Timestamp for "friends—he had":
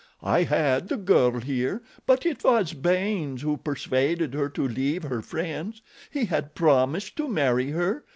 5.21-6.55